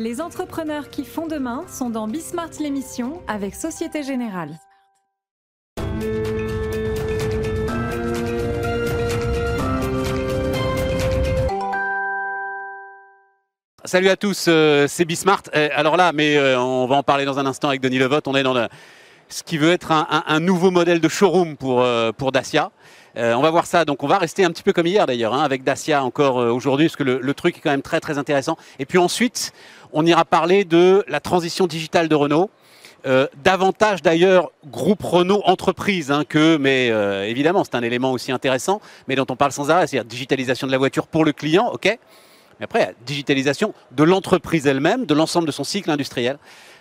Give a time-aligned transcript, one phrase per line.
[0.00, 4.58] Les entrepreneurs qui font demain sont dans Bismart l'émission avec Société Générale.
[13.84, 15.42] Salut à tous, euh, c'est Bismart.
[15.54, 18.28] Euh, alors là, mais euh, on va en parler dans un instant avec Denis Levotte.
[18.28, 18.68] On est dans le-
[19.30, 22.70] ce qui veut être un, un- un nouveau modèle de showroom pour, euh, pour Dacia.
[23.16, 23.84] Euh, on va voir ça.
[23.84, 26.50] Donc on va rester un petit peu comme hier d'ailleurs, hein, avec Dacia encore euh,
[26.50, 28.56] aujourd'hui, parce que le, le truc est quand même très très intéressant.
[28.78, 29.52] Et puis ensuite,
[29.92, 32.50] on ira parler de la transition digitale de Renault.
[33.06, 38.30] Euh, davantage d'ailleurs groupe Renault entreprise hein, que, mais euh, évidemment c'est un élément aussi
[38.30, 41.70] intéressant, mais dont on parle sans arrêt, c'est-à-dire digitalisation de la voiture pour le client,
[41.72, 41.98] ok
[42.58, 46.36] mais après, digitalisation de l'entreprise elle-même, de l'ensemble de son cycle industriel.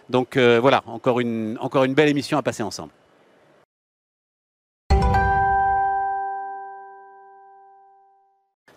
[0.09, 2.91] Donc euh, voilà, encore une, encore une belle émission à passer ensemble.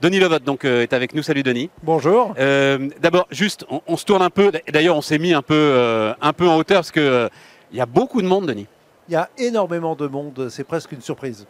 [0.02, 1.22] Denis Levotte donc, euh, est avec nous.
[1.22, 1.70] Salut Denis.
[1.84, 2.34] Bonjour.
[2.36, 4.50] Euh, D'abord, juste, on, on se tourne un peu.
[4.68, 7.30] D'ailleurs, on s'est mis un peu, euh, un peu en hauteur parce que
[7.70, 8.66] il y a beaucoup de monde, Denis.
[9.08, 11.46] Il y a énormément de monde, c'est presque une surprise.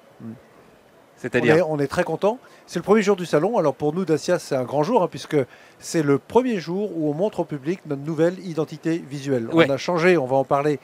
[1.23, 1.57] On C'est-à-dire.
[1.57, 2.39] est, on est très content.
[2.67, 3.59] C'est le premier jour du salon.
[3.59, 5.37] Alors pour nous, Dacia, c'est un grand jour hein, puisque
[5.79, 9.49] c'est le premier jour où on montre au public notre nouvelle identité visuelle.
[9.53, 9.67] Ouais.
[9.69, 10.79] On a changé, on va en parler,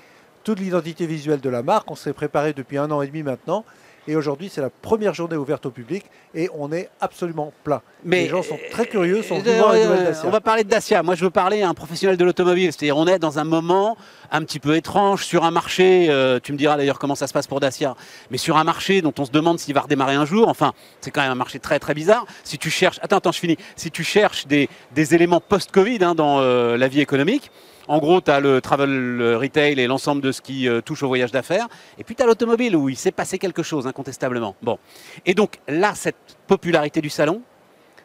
[0.45, 1.91] toute l'identité visuelle de la marque.
[1.91, 3.65] On s'est préparé depuis un an et demi maintenant.
[4.09, 7.83] Et aujourd'hui, c'est la première journée ouverte au public et on est absolument plein.
[8.05, 10.27] Mais Les gens sont très curieux, sont Euh, euh, Dacia.
[10.27, 11.03] On va parler de Dacia.
[11.03, 12.73] Moi, je veux parler à un professionnel de l'automobile.
[12.73, 13.99] C'est-à-dire, on est dans un moment
[14.33, 16.07] un petit peu étrange sur un marché.
[16.09, 17.97] euh, tu me diras d'ailleurs comment ça se passe pour Dacia.
[18.31, 20.49] Mais sur un marché dont on se demande s'il va redémarrer un jour.
[20.49, 20.73] Enfin,
[21.03, 22.25] c'est quand même un marché très très bizarre.
[22.45, 23.59] Si tu cherches, attends, attends, je finis.
[23.77, 27.51] Si tu cherches des, des éléments post-Covid hein, dans euh, la vie économique.
[27.89, 31.09] En gros, tu as le travel retail et l'ensemble de ce qui euh, touche au
[31.09, 31.69] voyage d'affaires.
[31.99, 34.55] Et puis, tu as l'automobile où il s'est passé quelque chose, incontestablement.
[34.63, 34.79] Bon.
[35.25, 37.41] Et donc, là, cette popularité du salon,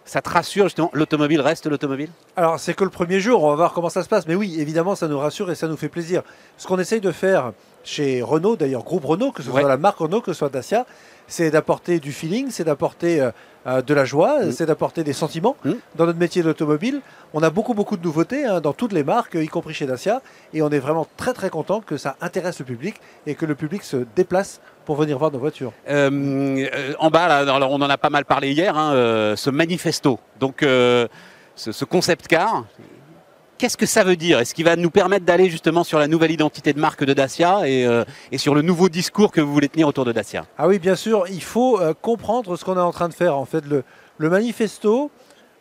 [0.06, 2.10] ça te rassure justement L'automobile reste l'automobile?
[2.36, 4.26] Alors, c'est que le premier jour, on va voir comment ça se passe.
[4.26, 6.24] Mais oui, évidemment, ça nous rassure et ça nous fait plaisir.
[6.58, 7.52] Ce qu'on essaye de faire
[7.84, 9.62] chez Renault, d'ailleurs, groupe Renault, que ce Ouais.
[9.62, 10.86] soit la marque Renault, que ce soit Dacia,
[11.28, 13.32] c'est d'apporter du feeling, c'est d'apporter euh,
[13.66, 14.52] euh, de la joie, Mm.
[14.52, 15.56] c'est d'apporter des sentiments.
[15.64, 15.72] Mm.
[15.96, 17.02] Dans notre métier d'automobile,
[17.34, 20.22] on a beaucoup, beaucoup de nouveautés hein, dans toutes les marques, y compris chez Dacia.
[20.54, 22.96] Et on est vraiment très, très content que ça intéresse le public
[23.26, 25.72] et que le public se déplace pour venir voir nos voitures.
[25.90, 26.66] Euh,
[27.00, 30.20] En bas, là, alors on en a pas mal parlé hier, hein, euh, ce manifesto,
[30.42, 31.08] donc ce,
[31.56, 32.66] ce concept car.
[33.64, 36.32] Qu'est-ce que ça veut dire Est-ce qu'il va nous permettre d'aller justement sur la nouvelle
[36.32, 38.04] identité de marque de Dacia et, euh,
[38.36, 40.46] sur le nouveau discours que vous voulez tenir autour de Dacia?
[40.58, 43.38] Ah oui, bien sûr, il faut euh, comprendre ce qu'on est en train de faire.
[43.38, 43.86] En fait, le,
[44.20, 45.12] manifesto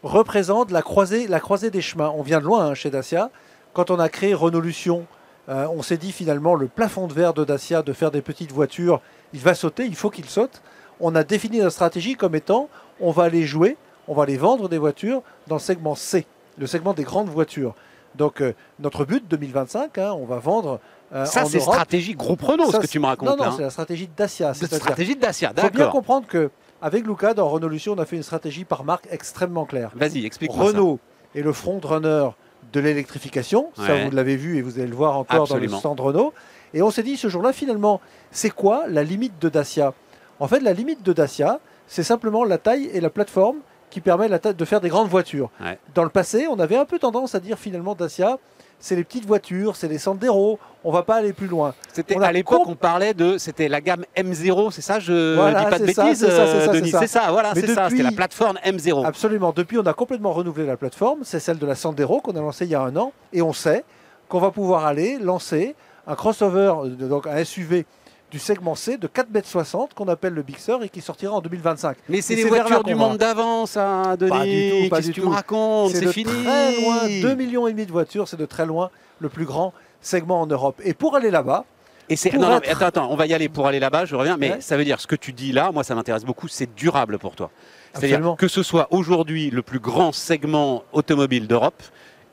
[0.02, 2.12] représente la croisée, la croisée des chemins.
[2.16, 3.30] On vient de loin hein, chez Dacia.
[3.72, 5.06] Quand on a créé Renaulution,
[5.48, 8.50] euh, on s'est dit finalement le plafond de verre de Dacia de faire des petites
[8.50, 9.00] voitures,
[9.32, 10.60] il va sauter, il faut qu'il saute.
[10.98, 12.68] On a défini notre stratégie comme étant
[12.98, 13.76] on va aller jouer,
[14.08, 16.26] on va aller vendre des voitures dans le segment C,
[16.58, 17.76] le segment des grandes voitures.
[18.16, 20.80] Donc euh, notre but 2025, hein, on va vendre
[21.14, 23.54] euh, Ça, c'est stratégie groupe Renault, Ça, ce que tu me racontes Non, non, hein.
[23.56, 24.54] c'est la stratégie de Dacia.
[24.54, 25.92] C'est c'est-à-dire stratégie de Dacia, il faut bien d'accord.
[25.92, 26.50] comprendre que
[26.80, 29.92] avec Luca, dans Renaulution, on a fait une stratégie par marque extrêmement claire.
[29.94, 30.70] Vas-y, explique-moi ça.
[30.72, 30.98] Renault
[31.34, 32.28] est le frontrunner
[32.72, 33.70] de l'électrification.
[33.76, 35.70] Ça, vous l'avez vu et vous allez le voir encore Absolument.
[35.70, 36.34] dans le stand Renault.
[36.74, 38.00] Et on s'est dit ce jour-là, finalement,
[38.30, 39.94] c'est quoi la limite de Dacia?
[40.40, 43.58] En fait, la limite de Dacia, c'est simplement la taille et la plateforme
[43.92, 45.50] qui permet de faire des grandes voitures.
[45.60, 45.78] Ouais.
[45.94, 48.38] Dans le passé, on avait un peu tendance à dire finalement Dacia,
[48.80, 51.74] c'est les petites voitures, c'est les Sandero, on va pas aller plus loin.
[51.92, 55.70] C'était à l'époque, on parlait de, c'était la gamme M0, c'est ça Je Voilà, dis
[55.70, 56.86] pas de bêtises, c'est ça, c'est euh, ça, Denis.
[56.86, 57.00] c'est ça.
[57.00, 57.90] C'est ça, voilà, c'est ça.
[57.90, 59.04] C'était la plateforme M0.
[59.06, 59.52] Absolument.
[59.54, 61.20] Depuis, on a complètement renouvelé la plateforme.
[61.22, 63.12] C'est celle de la Sandero qu'on a lancée il y a un an.
[63.32, 63.84] Et on sait
[64.28, 65.76] qu'on va pouvoir aller lancer
[66.06, 67.84] un crossover, euh, donc un SUV
[68.32, 71.40] du segment C de 4,60 m qu'on appelle le Big Sur et qui sortira en
[71.40, 71.96] 2025.
[72.08, 74.30] Mais c'est les voitures du monde d'avant, ça, Denis.
[74.30, 76.30] Pas du tout, pas du tu me racontes C'est fini.
[76.44, 79.72] très loin, 2 millions et demi de voitures, c'est de très loin le plus grand
[80.00, 80.80] segment en Europe.
[80.84, 81.64] Et pour aller là-bas,
[82.08, 83.78] Et c'est Pour non, non, être- mais attends, attends, on va y aller pour aller
[83.78, 84.06] là-bas.
[84.06, 84.60] Je reviens, mais Ouais.
[84.60, 85.70] ça veut dire ce que tu dis là.
[85.72, 86.48] Moi, ça m'intéresse beaucoup.
[86.48, 87.50] C'est durable pour toi.
[87.94, 91.80] C'est-à-dire que ce soit aujourd'hui le plus grand segment automobile d'Europe.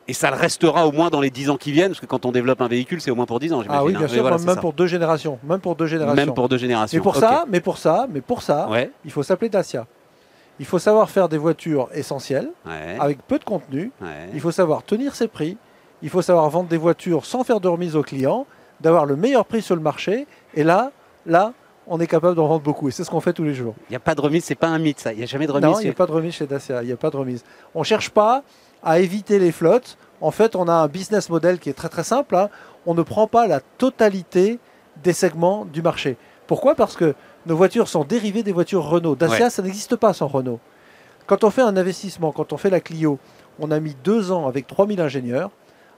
[0.09, 2.25] Et ça le restera au moins dans les 10 ans qui viennent, parce que quand
[2.25, 3.79] on développe un véhicule, c'est au moins pour 10 ans, j'imagine.
[3.79, 3.99] ah oui, hein.
[3.99, 6.15] bien sûr, voilà, même pour deux générations, même pour deux générations.
[6.15, 6.97] Même pour deux générations.
[6.97, 9.85] Mais pour ça, mais pour ça, mais pour ça, Ouais, il faut s'appeler Dacia.
[10.59, 13.91] Il faut savoir faire des voitures essentielles ouais, avec peu de contenu.
[14.01, 14.29] ouais.
[14.33, 15.57] Il faut savoir tenir ses prix.
[16.01, 18.47] Il faut savoir vendre des voitures sans faire de remise au client,
[18.81, 20.25] d'avoir le meilleur prix sur le marché.
[20.55, 20.91] Et là,
[21.27, 21.53] là,
[21.87, 22.89] on est capable d'en vendre beaucoup.
[22.89, 23.75] Et c'est ce qu'on fait tous les jours.
[23.89, 25.13] Il n'y a pas de remise, c'est pas un mythe, ça.
[25.13, 25.69] Il n'y a jamais de remise.
[25.69, 26.81] non, il n'y a pas de remise chez Dacia.
[26.83, 27.43] Il n'y a pas de remise.
[27.75, 28.43] On ne cherche pas
[28.83, 29.97] à éviter les flottes.
[30.21, 32.35] En fait, on a un business model qui est très très simple.
[32.35, 32.49] hein.
[32.85, 34.59] On ne prend pas la totalité
[35.03, 36.17] des segments du marché.
[36.47, 36.75] Pourquoi?
[36.75, 37.13] Parce que
[37.45, 39.15] nos voitures sont dérivées des voitures Renault.
[39.15, 39.49] Dacia, Ouais.
[39.49, 40.59] ça n'existe pas sans Renault.
[41.27, 43.19] Quand on fait un investissement, quand on fait la Clio,
[43.59, 45.51] on a mis deux ans avec 3000 ingénieurs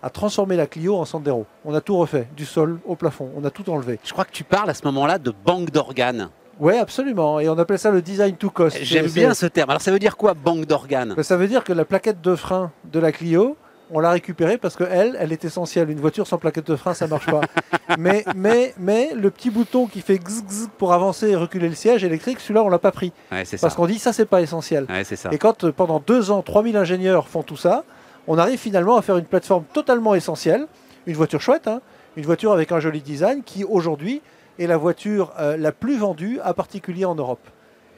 [0.04, 1.46] a transformé la Clio en Sandero.
[1.64, 4.00] On a tout refait, du sol au plafond, on a tout enlevé.
[4.04, 6.30] Je crois que tu parles à ce moment-là de banque d'organes.
[6.62, 7.40] Oui, absolument.
[7.40, 8.78] Et on appelle ça le design to cost.
[8.84, 9.72] J'aime bien ce terme.
[9.72, 12.72] Alors ça veut dire quoi, banque d'organes Ça veut dire que la plaquette de frein
[12.86, 13.58] de la Clio,
[13.90, 15.90] on l'a récupérée parce que elle, est essentielle.
[15.90, 17.42] Une voiture sans plaquette de frein, ça marche pas.
[17.98, 21.74] mais, mais, mais le petit bouton qui fait gz, gz pour avancer et reculer le
[21.74, 23.12] siège électrique, celui-là, on l'a pas pris.
[23.32, 23.44] Ouais.
[23.60, 24.86] Parce qu'on dit ça, c'est pas essentiel.
[24.88, 25.30] Ouais, c'est ça.
[25.32, 27.84] Et quand euh, pendant deux ans, 3000 ingénieurs font tout ça,
[28.28, 30.68] on arrive finalement à faire une plateforme totalement essentielle,
[31.08, 31.82] une voiture chouette, hein,
[32.18, 34.22] une voiture avec un joli design qui aujourd'hui
[34.62, 37.48] est la voiture euh, la plus vendue à particulier en Europe.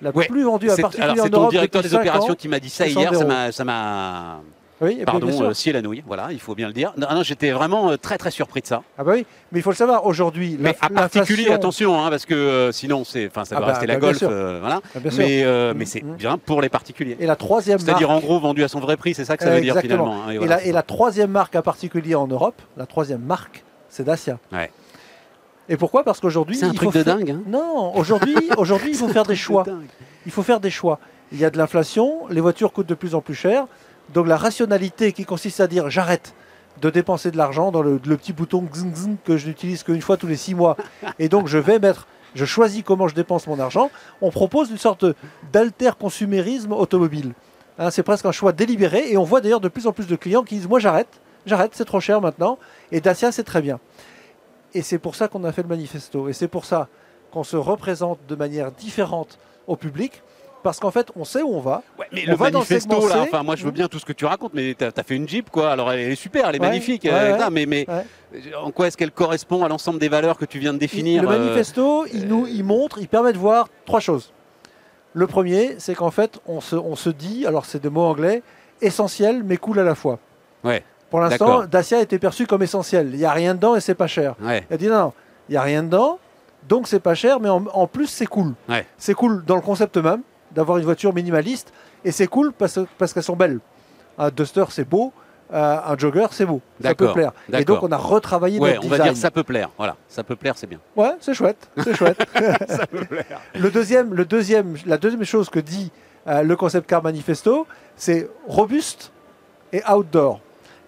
[0.01, 2.36] La Ouais, plus vendue à particulier Alors en c'est ton Europe directeur des opérations ans.
[2.36, 3.13] qui m'a dit ça hier.
[3.15, 4.42] Ça 100 m'a,
[4.81, 6.04] Oui, et pardon, bien euh, la nouille.
[6.06, 6.92] Voilà, il faut bien le dire.
[6.98, 8.81] Non, non, j'étais vraiment euh, très très surpris de ça.
[8.98, 12.25] Ah bah oui, mais il faut le savoir, aujourd'hui, Mais à particulier, attention, hein, parce
[12.25, 14.81] que euh, sinon c'est, ça Ah va bah, rester bah, la bien Golf, euh, voilà.
[14.94, 15.00] Ah.
[15.18, 16.16] Mais, Mm, mais c'est mm.
[16.16, 17.16] bien pour les particuliers.
[17.21, 19.44] Et la troisième marque, C'est-à-dire en gros vendu à son vrai prix, c'est ça que
[19.45, 20.24] ça veut dire finalement.
[20.25, 20.57] hein, et et, voilà.
[20.57, 24.38] la, et la troisième marque à particulier en Europe, la troisième marque, c'est Dacia.
[24.51, 24.69] Ouais.
[25.69, 26.04] Et pourquoi?
[26.04, 27.31] Parce qu'aujourd'hui, C'est un il truc faut de faire- dingue.
[27.31, 27.42] hein.
[27.48, 29.63] Non, aujourd'hui, aujourd'hui, il faut faire des choix.
[30.25, 31.00] Il faut faire des choix.
[31.31, 33.65] Il y a de l'inflation, les voitures coûtent de plus en plus cher.
[34.13, 36.33] Donc la rationalité qui consiste à dire j'arrête
[36.81, 38.65] de dépenser de l'argent dans le, le petit bouton
[39.24, 40.75] que je n'utilise qu'une fois tous les six mois.
[41.19, 43.89] Et donc je vais mettre, je choisis comment je dépense mon argent.
[44.21, 45.06] On propose une sorte
[45.54, 47.33] d'alter-consumérisme automobile.
[47.80, 49.12] Hein, c'est presque un choix délibéré.
[49.12, 51.07] Et on voit d'ailleurs de plus en plus de clients qui disent moi j'arrête,
[51.45, 52.59] j'arrête, c'est trop cher maintenant.
[52.92, 53.80] Et Dacia c'est très bien.
[54.73, 56.29] Et c'est pour ça qu'on a fait le manifesto.
[56.29, 56.87] Et c'est pour ça
[57.31, 59.37] qu'on se représente de manière différente
[59.67, 60.21] au public.
[60.63, 61.83] Parce qu'en fait, on sait où on va.
[61.99, 63.99] Ouais, mais On le va dans le manifesto, là, enfin, moi je veux bien tout
[63.99, 65.69] ce que tu racontes, mais tu as, fait une Jeep, quoi.
[65.71, 67.85] Alors elle est super, elle est Ouais, magnifique, ouais, euh, mais, mais
[68.57, 71.27] en quoi est-ce qu'elle correspond à l'ensemble des valeurs que tu viens de définir le
[71.27, 74.31] euh, manifesto, il nous il montre, il permet de voir trois choses.
[75.13, 78.41] Le premier, c'est qu'en fait, on se, on se dit, alors c'est des mots anglais,
[78.81, 80.17] essentiel mais cool à la fois.
[80.63, 80.81] Ouais.
[81.13, 81.65] Pour l'instant.
[81.65, 83.12] Dacia a été perçu comme essentiel.
[83.13, 84.33] Il n'y a rien dedans et c'est pas cher.
[84.42, 85.13] Ouais, a dit non, non,
[85.48, 86.18] il n'y a rien dedans,
[86.68, 88.56] donc c'est pas cher, mais en, en plus c'est cool.
[88.68, 88.83] Ouais.
[88.98, 90.21] C'est cool dans le concept même,
[90.54, 91.71] d'avoir une voiture minimaliste,
[92.04, 93.60] et c'est cool parce, parce qu'elles sont belles.
[94.18, 95.13] Un Duster c'est beau,
[95.54, 97.31] euh, un Jogger c'est beau, ça peut plaire.
[97.54, 99.69] Et donc on a retravaillé ouais notre on va dire ça peut plaire.
[99.77, 100.80] Voilà, ça peut plaire, c'est bien.
[100.95, 102.25] Ouais, c'est chouette, c'est chouette.
[102.68, 103.39] ça peut plaire.
[103.54, 105.92] Le deuxième, le deuxième, la deuxième chose que dit
[106.25, 109.12] euh, le concept car manifesto, c'est robuste
[109.71, 110.39] et outdoor.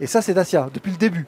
[0.02, 1.26] Et ça, c'est Dacia depuis le début.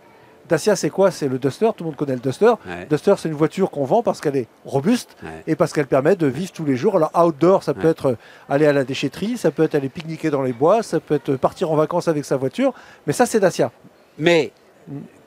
[0.49, 1.11] Dacia, c'est quoi?
[1.11, 1.69] C'est le Duster.
[1.75, 2.53] Tout le monde connaît le Duster.
[2.65, 5.29] Ouais, Duster, c'est une voiture qu'on vend parce qu'elle est robuste ouais.
[5.45, 6.95] et parce qu'elle permet de vivre tous les jours.
[6.95, 7.89] Alors outdoor, ça peut Ouais.
[7.91, 8.15] être euh,
[8.49, 11.35] aller à la déchetterie, ça peut être aller pique-niquer dans les bois, ça peut être
[11.35, 12.73] partir en vacances avec sa voiture.
[13.07, 13.71] Mais ça, c'est Dacia.
[14.17, 14.53] Mais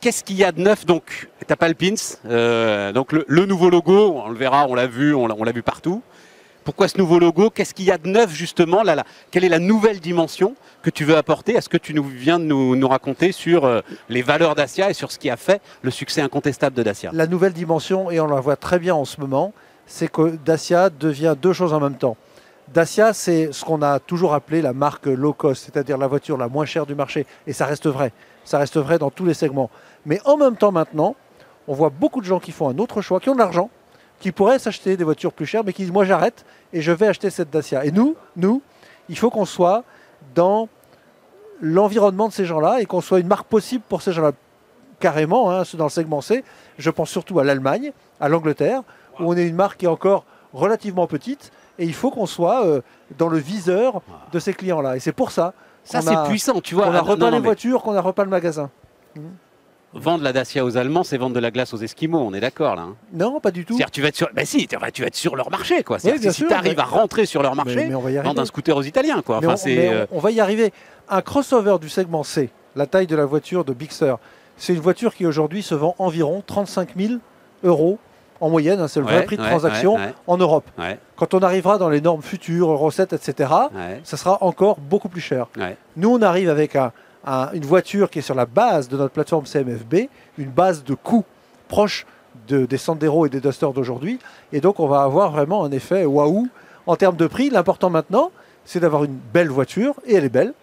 [0.01, 0.87] qu'est-ce qu'il y a de neuf?
[0.87, 1.95] Donc T'as pas le pins,
[2.27, 5.63] euh, donc le, le nouveau logo, on le verra, on l'a vu, on l'a vu
[5.63, 6.01] partout.
[6.71, 7.51] Pourquoi ce nouveau logo?
[7.51, 8.85] Qu'est-ce qu'il y a de neuf justement
[9.33, 12.45] Quelle est la nouvelle dimension que tu veux apporter Est-ce que tu nous viens de
[12.45, 15.91] nous, nous raconter sur euh, les valeurs Dacia et sur ce qui a fait le
[15.91, 17.11] succès incontestable de Dacia?
[17.13, 19.53] La nouvelle dimension, et on la voit très bien en ce moment,
[19.85, 22.17] c'est que Dacia devient deux choses en même temps.
[22.73, 26.47] Dacia, c'est ce qu'on a toujours appelé la marque low cost, c'est-à-dire la voiture la
[26.47, 27.27] moins chère du marché.
[27.49, 28.13] Et ça reste vrai.
[28.45, 29.71] Ça reste vrai dans tous les segments.
[30.07, 31.17] Mais en même temps, maintenant,
[31.67, 33.71] on voit beaucoup de gens qui font un autre choix, qui ont de l'argent,
[34.21, 37.09] qui pourraient s'acheter des voitures plus chères, mais qui disent Moi, j'arrête et je vais
[37.09, 37.85] acheter cette Dacia.
[37.85, 38.63] Et nous, nous,
[39.09, 39.83] il faut qu'on soit
[40.35, 40.69] dans
[41.61, 44.33] l'environnement de ces gens-là et qu'on soit une marque possible pour ces gens-là.
[45.01, 46.45] Carrément, hein, dans le segment C,
[46.79, 48.83] je pense surtout à l'Allemagne, à l'Angleterre,
[49.19, 52.67] où on est une marque qui est encore relativement petite, et il faut qu'on soit
[52.67, 52.83] euh,
[53.17, 54.97] dans le viseur de ces clients-là.
[54.97, 55.55] Et c'est pour ça
[55.85, 56.85] Ça c'est a, puissant, tu vois.
[56.85, 58.69] qu'on a Ah, repeint les voitures, qu'on a repeint le magasin.
[59.93, 62.77] Vendre la Dacia aux Allemands, c'est vendre de la glace aux Esquimaux, on est d'accord
[62.77, 62.83] là.
[62.83, 63.73] hein Non, pas du tout.
[63.75, 65.99] C'est-à-dire tu vas être sur, bah si, tu vas être sur leur marché quoi.
[65.99, 68.29] Si tu arrives à rentrer sur leur marché, mais on va y arriver.
[68.29, 69.39] vendre un scooter aux Italiens quoi.
[69.39, 70.73] Enfin on, euh, on- va y arriver.
[71.09, 74.15] Un crossover du segment C, la taille de la voiture de Bigster,
[74.57, 77.15] c'est une voiture qui aujourd'hui se vend environ 35 000
[77.65, 77.99] euros
[78.41, 80.65] en moyenne, hein, c'est le vrai prix de ouais, transaction ouais, en Europe.
[81.17, 85.21] Quand on arrivera dans les normes futures, recettes, etc., ouais, ça sera encore beaucoup plus
[85.21, 85.49] cher.
[85.97, 86.93] Nous, on arrive avec un-
[87.25, 90.09] un- une voiture qui est sur la base de notre plateforme CMFB,
[90.39, 91.25] une base de coût
[91.69, 92.07] proche
[92.49, 94.19] de- des Sandero et des Duster d'aujourd'hui.
[94.53, 96.49] Et donc, on va avoir vraiment un effet waouh
[96.87, 97.51] en termes de prix.
[97.51, 98.31] L'important maintenant,
[98.65, 100.55] c'est d'avoir une belle voiture, et elle est belle,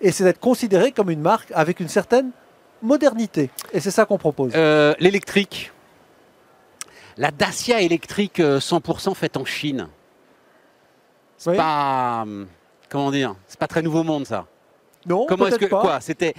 [0.00, 2.30] et c'est d'être considéré comme une marque avec une certaine
[2.82, 3.50] modernité.
[3.72, 4.52] Et c'est ça qu'on propose.
[4.56, 5.72] Euh, L'électrique,
[7.16, 9.88] la Dacia électrique euh, 100% faite en Chine.
[11.38, 11.56] C'est Oui.
[11.56, 12.46] pas hum,
[12.88, 14.46] comment dire, c'est pas très nouveau monde ça.
[15.06, 15.80] Non, Comment est-ce que pas.
[15.80, 16.34] quoi C'était,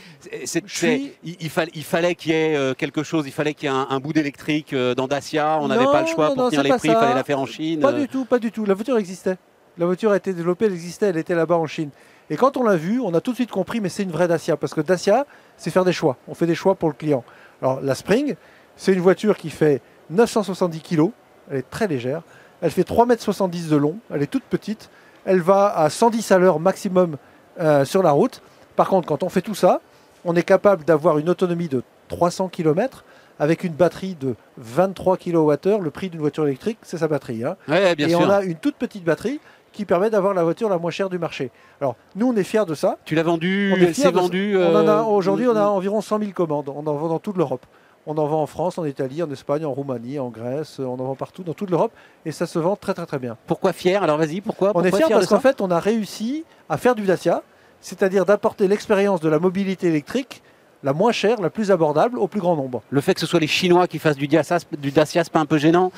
[0.66, 3.70] suis- il, il fallait, il fallait qu'il y ait euh, quelque chose, il fallait qu'il
[3.70, 5.60] y ait un, un bout d'électrique euh, dans Dacia.
[5.62, 7.40] On n'avait pas le choix non, pour non, tenir les prix, il fallait la faire
[7.40, 7.80] en Chine.
[7.80, 8.00] Pas euh.
[8.02, 8.66] du tout, pas du tout.
[8.66, 9.38] La voiture existait.
[9.78, 11.90] La voiture a été développée, elle existait, elle était là-bas en Chine.
[12.30, 14.28] Et quand on l'a vu, on a tout de suite compris, mais c'est une vraie
[14.28, 15.26] Dacia, parce que Dacia,
[15.58, 16.18] c'est faire des choix.
[16.28, 17.24] On fait des choix pour le client.
[17.62, 18.36] Alors la Spring,
[18.78, 21.10] c'est une voiture qui fait 970 kg,
[21.50, 22.22] elle est très légère,
[22.62, 24.90] elle fait 3,70 m de long, elle est toute petite,
[25.26, 27.18] elle va à 110 à l'heure maximum
[27.60, 28.42] euh, sur la route.
[28.76, 29.82] Par contre, quand on fait tout ça,
[30.26, 33.04] on est capable d'avoir une autonomie de 300 km
[33.40, 35.82] avec une batterie de 23 kWh.
[35.82, 37.44] Le prix d'une voiture électrique, c'est sa batterie.
[37.44, 37.58] Hein.
[37.98, 39.40] Et on a une toute petite batterie
[39.72, 41.50] qui permet d'avoir la voiture la moins chère du marché.
[41.82, 42.98] Alors, nous, on est fiers de ça.
[43.06, 44.56] Tu l'as vendu, c'est vendu.
[44.56, 46.70] Euh, aujourd'hui, on a environ 100 000 commandes.
[46.70, 47.66] On en vend dans toute l'Europe.
[48.06, 51.06] On en vend en France, en Italie, en Espagne, en Roumanie, en Grèce, on en
[51.06, 51.94] vend partout, dans toute l'Europe,
[52.26, 53.38] et ça se vend très très très bien.
[53.48, 54.04] Pourquoi fier?
[54.04, 54.74] Alors vas-y, pourquoi?
[54.76, 57.44] On est fier parce qu'en fait, on a réussi à faire du Dacia,
[57.84, 60.42] c'est-à-dire d'apporter l'expérience de la mobilité électrique
[60.84, 62.82] la moins chère, la plus abordable au plus grand nombre.
[62.90, 65.40] Le fait que ce soit les Chinois qui fassent du, Dacia, du Dacia, c'est pas
[65.40, 65.92] un peu gênant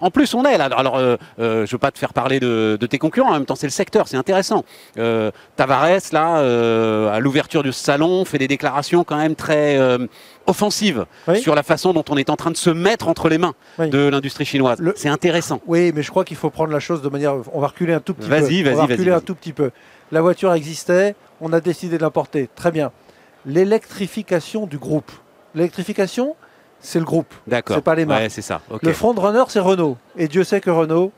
[0.00, 0.66] En plus, on est là.
[0.66, 3.30] Alors, euh, euh, je veux pas te faire parler de, tes concurrents.
[3.30, 4.64] En même temps, c'est le secteur, c'est intéressant.
[4.98, 9.78] Euh, Tavares, là, à l'ouverture du salon, fait des déclarations quand même très
[10.46, 11.06] offensives
[11.36, 14.08] sur la façon dont on est en train de se mettre entre les mains de
[14.08, 14.80] l'industrie chinoise.
[14.94, 15.60] C'est intéressant.
[15.66, 17.34] Oui, mais je crois qu'il faut prendre la chose de manière.
[17.52, 18.34] On va reculer un tout petit peu.
[18.34, 19.70] Vas-y, vas-y, On va reculer un tout petit peu.
[20.12, 22.48] La voiture existait, on a décidé de l'importer.
[22.54, 22.90] Très bien
[23.46, 25.10] l'électrification du groupe.
[25.54, 26.36] L'électrification,
[26.80, 27.32] c'est le groupe.
[27.46, 27.76] D'accord.
[27.76, 28.30] C'est pas les marques.
[28.30, 28.60] c'est ça.
[28.82, 29.96] Le frontrunner, c'est Renault.
[30.16, 31.12] Et Dieu sait que Renault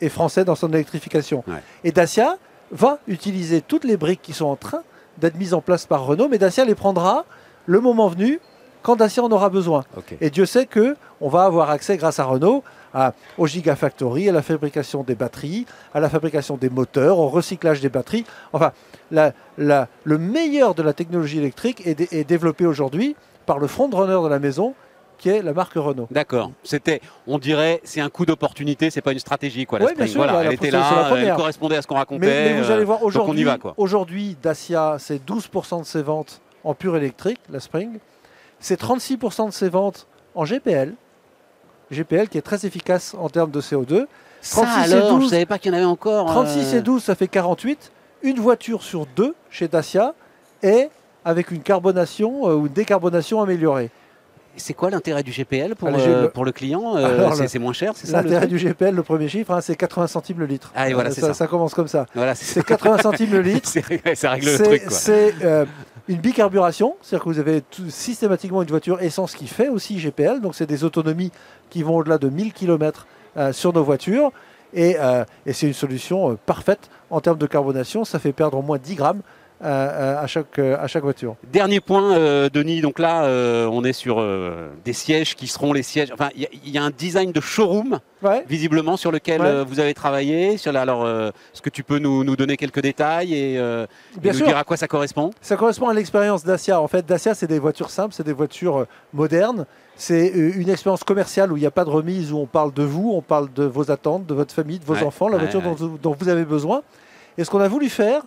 [0.00, 1.44] est français dans son électrification.
[1.84, 2.36] Et Dacia
[2.72, 4.82] va utiliser toutes les briques qui sont en train
[5.18, 7.24] d'être mises en place par Renault, mais Dacia les prendra
[7.64, 8.40] le moment venu
[8.82, 9.84] quand Dacia en aura besoin.
[10.20, 12.62] Et Dieu sait que on va avoir accès grâce à Renault
[12.94, 17.80] à, au Gigafactory, à la fabrication des batteries, à la fabrication des moteurs, au recyclage
[17.80, 18.24] des batteries.
[18.52, 18.72] Enfin,
[19.10, 23.16] le meilleur de la technologie électrique est, développé aujourd'hui
[23.46, 24.74] par le frontrunner de la maison,
[25.18, 26.08] qui est la marque Renault.
[26.10, 26.50] D'accord.
[26.62, 29.78] C'était, on dirait, c'est un coup d'opportunité, c'est pas une stratégie quoi.
[29.78, 32.26] La oui, bien sûr, voilà, elle était là, elle correspondait à ce qu'on racontait.
[32.26, 33.46] Mais, vous allez voir aujourd'hui,
[33.78, 37.98] aujourd'hui Dacia, c'est 12% de ses ventes en pur électrique, la Spring.
[38.58, 40.94] C'est 36% de ses ventes en GPL.
[41.90, 44.06] GPL qui est très efficace en termes de CO2.
[44.50, 46.26] 36 alors, et 12, je savais pas qu'il y en avait encore.
[46.26, 47.04] 36 et 12, euh.
[47.04, 50.14] ça fait 48 une voiture sur deux chez Dacia
[50.62, 50.90] est
[51.24, 53.90] avec une carbonation euh, ou une décarbonation améliorée.
[54.58, 58.06] C'est quoi l'intérêt du GPL pour, euh, pour le client euh, C'est moins cher, c'est
[58.06, 60.72] ça L'intérêt du GPL, le premier chiffre, hein, c'est 80 centimes le litre.
[60.74, 61.46] Ah, voilà, ça, ça.
[61.46, 62.06] commence comme ça.
[62.14, 63.68] Voilà, c'est 80 centimes le litre.
[64.14, 64.82] ça règle le truc.
[64.88, 65.34] C'est
[66.08, 70.54] une bicarburation, c'est-à-dire que vous avez systématiquement une voiture essence qui fait aussi GPL, donc
[70.54, 71.32] c'est des autonomies
[71.70, 73.06] qui vont au-delà de 1000 km
[73.52, 74.32] sur nos voitures.
[74.76, 78.04] Euh, et, c'est une solution euh, parfaite en termes de carbonation.
[78.04, 79.22] Ça fait perdre au moins 10 grammes
[79.62, 81.36] euh, à, chaque, à chaque voiture.
[81.52, 82.80] Dernier point, Denis.
[82.80, 83.24] Donc là,
[83.70, 84.24] on est sur
[84.84, 86.10] des sièges qui seront les sièges.
[86.12, 88.00] Enfin, il y, a un design de showroom,
[88.48, 90.56] visiblement, sur lequel vous avez travaillé.
[90.58, 93.84] Sur alors, est-ce que tu peux nous, nous, donner quelques détails et,
[94.20, 95.30] Bien nous dire à quoi ça correspond?
[95.40, 96.80] Ça correspond à l'expérience Dacia.
[96.80, 101.02] En fait, Dacia, c'est des voitures simples, c'est des voitures modernes c'est euh, une expérience
[101.02, 103.52] commerciale où il n'y a pas de remise, où on parle de vous, on parle
[103.52, 106.82] de vos attentes, de votre famille, de vos enfants, la voiture Dont, vous avez besoin.
[107.38, 108.22] Et ce qu'on a voulu faire,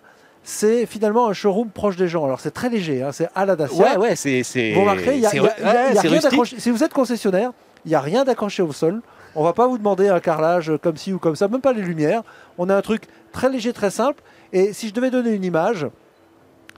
[0.49, 2.25] c'est finalement un showroom proche des gens.
[2.25, 3.99] Alors c'est très léger, hein, c'est à la Dacia.
[3.99, 4.73] Ouais, ouais, c'est.
[4.73, 6.59] Vous remarquez, il y a, rien d'accroché.
[6.59, 7.51] Si vous êtes concessionnaire,
[7.85, 9.01] il n'y a rien d'accroché au sol.
[9.35, 11.71] On ne va pas vous demander un carrelage comme ci ou comme ça, même pas
[11.71, 12.23] les lumières.
[12.57, 14.23] On a un truc très léger, très simple.
[14.51, 15.85] Et si je devais donner une image,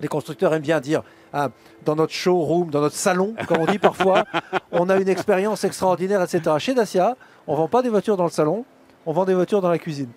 [0.02, 1.02] les constructeurs aiment bien dire
[1.32, 1.48] ah,
[1.86, 4.26] dans notre showroom, dans notre salon, comme on dit parfois,
[4.74, 6.42] on a une expérience extraordinaire, etc.
[6.60, 7.16] Chez Dacia,
[7.48, 8.66] on ne vend pas des voitures dans le salon,
[9.06, 10.10] on vend des voitures dans la cuisine.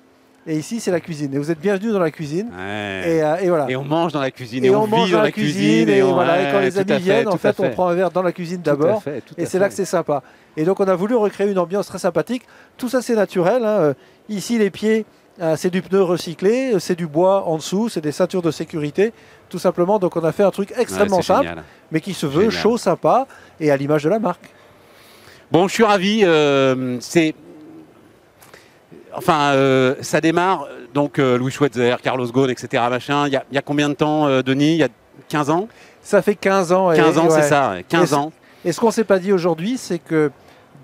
[0.46, 1.34] Et ici, c'est la cuisine.
[1.34, 2.50] Et vous êtes bienvenus dans la cuisine.
[2.54, 3.70] Euh, et, voilà.
[3.70, 4.64] Et on mange dans la cuisine.
[4.64, 5.88] Et, on, vit dans la cuisine.
[5.88, 6.42] et, voilà.
[6.42, 9.02] et, quand les amis viennent, en fait, on prend un verre dans la cuisine d'abord.
[9.38, 10.22] Et c'est là que c'est sympa.
[10.56, 12.42] Et donc, on a voulu recréer une ambiance très sympathique.
[12.76, 13.64] Tout ça, c'est naturel.
[13.64, 13.78] Hein.
[13.78, 13.94] Euh,
[14.28, 15.06] ici, les pieds,
[15.40, 19.12] euh, c'est du pneu recyclé, c'est du bois en dessous, c'est des ceintures de sécurité,
[19.48, 19.98] tout simplement.
[19.98, 21.54] Donc on a fait un truc extrêmement simple,
[21.90, 23.26] mais qui se veut chaud, sympa
[23.58, 24.48] et à l'image de la marque.
[25.50, 26.20] Bon, je suis ravi.
[26.22, 27.34] Euh, c'est
[29.16, 30.68] enfin, euh, ça démarre.
[30.92, 32.82] Donc Louis Schweitzer, Carlos Ghosn, etc.
[32.88, 33.26] Machin.
[33.28, 34.72] Il y, a combien de temps, Denis?
[34.72, 34.88] Il y a
[35.28, 35.68] 15 ans?
[36.02, 36.92] Ça fait 15 ans.
[36.94, 37.74] 15 ans, c'est ça.
[37.88, 38.32] 15 ans.
[38.64, 40.30] Et ce qu'on ne s'est pas dit aujourd'hui, c'est que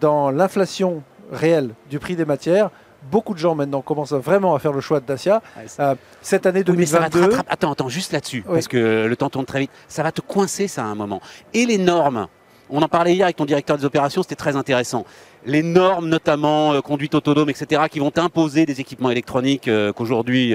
[0.00, 2.70] dans l'inflation réelle du prix des matières,
[3.10, 5.42] beaucoup de gens maintenant commencent vraiment à faire le choix de Dacia.
[5.78, 7.30] Euh, cette année 2022.
[7.48, 9.70] attends, attends, juste là-dessus, parce que le temps tourne très vite.
[9.88, 11.20] Ça va te coincer ça à un moment.
[11.54, 12.28] Et les normes
[12.72, 15.04] on en parlait hier avec ton directeur des opérations, c'était très intéressant.
[15.46, 20.54] Les normes, notamment euh, conduite autonome, etc., qui vont imposer des équipements électroniques euh, qu'aujourd'hui,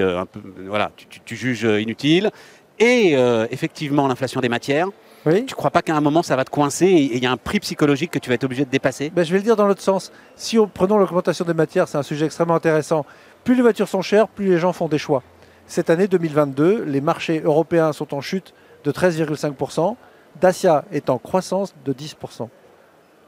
[0.66, 0.90] voilà,
[1.24, 2.30] tu, juges inutiles,
[2.78, 3.14] et
[3.50, 4.88] effectivement l'inflation des matières.
[5.24, 7.32] Tu ne crois pas qu'à un moment ça va te coincer et il y a
[7.32, 9.10] un prix psychologique que tu vas être obligé de dépasser?
[9.10, 10.12] Ben, Je vais le dire dans l'autre sens.
[10.36, 13.04] Si on, prenons l'augmentation des matières, c'est un sujet extrêmement intéressant.
[13.42, 15.24] Plus les voitures sont chères, plus les gens font des choix.
[15.66, 19.96] Cette année 2022, les marchés européens sont en chute de 13,5%.
[20.40, 22.48] Dacia est en croissance de 10%.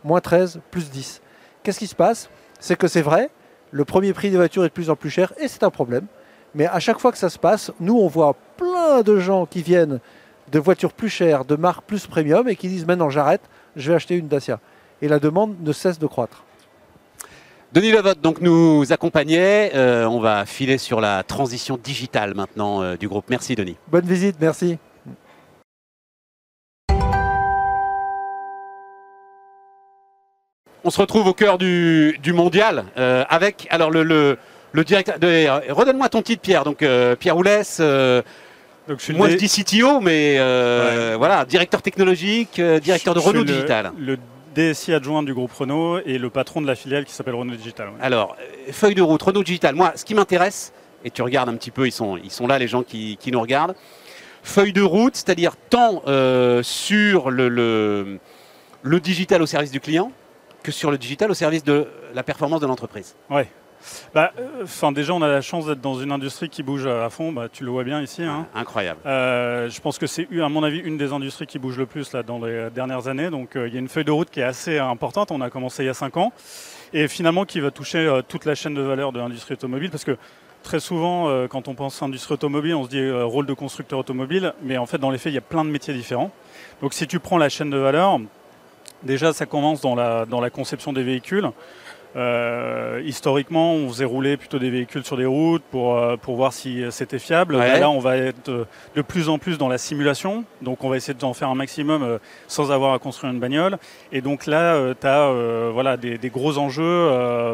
[0.05, 1.21] Moins 13, plus 10.
[1.68, 2.30] Qu'est-ce qui se passe?
[2.60, 3.28] C'est que c'est vrai,
[3.72, 6.06] le premier prix des voitures est de plus en plus cher et c'est un problème.
[6.54, 9.60] Mais à chaque fois que ça se passe, nous, on voit plein de gens qui
[9.60, 10.00] viennent
[10.50, 13.42] de voitures plus chères, de marques plus premium et qui disent maintenant j'arrête,
[13.76, 14.60] je vais acheter une Dacia.
[15.02, 16.42] Et la demande ne cesse de croître.
[17.75, 19.72] Denis Levotte donc nous accompagnait.
[19.75, 23.26] Euh, on va filer sur la transition digitale maintenant euh, du groupe.
[23.28, 23.76] Merci Denis.
[23.88, 24.78] Bonne visite, merci.
[30.88, 34.02] On se retrouve au cœur du, mondial euh, avec alors le,
[34.73, 35.16] le, directeur.
[35.16, 36.64] Redonne-moi ton titre, Pierre.
[36.64, 36.83] Donc
[37.18, 37.78] Pierre Oulès.
[37.78, 40.38] Donc, je moi, je dis CTO, mais
[41.18, 43.92] voilà, directeur technologique, directeur de Renault Digital.
[44.54, 47.90] DSI adjoint du groupe Renault et le patron de la filiale qui s'appelle Renault Digital.
[48.00, 49.75] Alors, euh, feuille de route, Renault Digital.
[49.75, 50.73] Moi, ce qui m'intéresse,
[51.04, 53.40] et tu regardes un petit peu, ils sont, ils sont là les gens qui, nous
[53.40, 53.76] regardent.
[54.42, 58.18] Feuille de route, c'est-à-dire tant euh, sur le, le,
[58.83, 60.11] le, digital au service du client
[60.68, 63.16] que sur le digital au service de la performance de l'entreprise.
[63.30, 63.48] Ouais.
[64.12, 67.32] Bah, euh, déjà, on a la chance d'être dans une industrie qui bouge à fond.
[67.32, 68.22] Bah, tu le vois bien ici.
[68.22, 68.46] Hein.
[68.54, 69.00] incroyable.
[69.06, 72.12] Euh, je pense que c'est, à mon avis, une des industries qui bouge le plus
[72.12, 73.30] là, dans les dernières années.
[73.30, 75.30] Donc, euh, il y a une feuille de route qui est assez importante.
[75.30, 76.32] On a commencé il y a 5 ans.
[76.92, 79.90] Et finalement, qui va toucher toute la chaîne de valeur de l'industrie automobile.
[79.90, 80.18] Parce que
[80.62, 84.54] très souvent, quand on pense industrie automobile, on se dit rôle de constructeur automobile.
[84.62, 86.30] Mais en fait, dans les faits, il y a plein de métiers différents.
[86.80, 88.20] Donc, si tu prends la chaîne de valeur,
[89.02, 91.50] déjà, ça commence dans la, dans la conception des véhicules.
[92.17, 96.52] Euh, historiquement, on faisait rouler plutôt des véhicules sur des routes pour, euh, pour voir
[96.52, 97.57] si c'était fiable.
[97.57, 98.64] Là, on va être euh,
[98.97, 100.45] de plus en plus dans la simulation.
[100.62, 103.78] Donc, on va essayer d'en faire un maximum sans avoir à construire une bagnole.
[104.11, 105.33] Et donc là, tu as
[105.73, 107.11] voilà, des, gros enjeux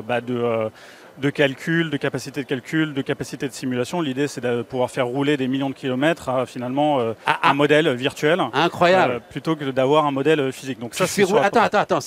[0.07, 0.71] bah, de
[1.19, 4.01] de calcul, de capacité de calcul, de capacité de simulation.
[4.01, 7.51] L'idée, c'est de pouvoir faire rouler des millions de kilomètres à finalement euh, ah, un
[7.51, 7.55] ah.
[7.55, 8.41] modèle virtuel.
[8.53, 9.15] Incroyable.
[9.15, 10.79] Euh, plutôt que d'avoir un modèle physique.
[10.79, 11.99] Donc ça, c'est attends, attends, attends,